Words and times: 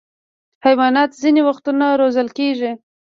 حیوانات 0.65 1.11
ځینې 1.21 1.41
وختونه 1.49 1.85
روزل 2.01 2.27
کېږي. 2.37 2.71